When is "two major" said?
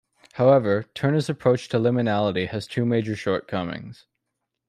2.65-3.15